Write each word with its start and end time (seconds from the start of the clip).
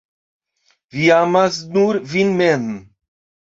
Vi 0.95 1.03
amas 1.19 1.55
nur 1.77 1.93
vin 2.15 2.29
mem. 2.43 2.65